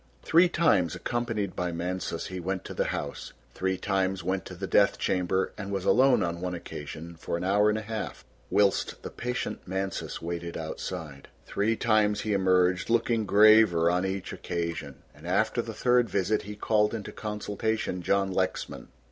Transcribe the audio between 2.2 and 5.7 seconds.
he went to the house, three times went to the death chamber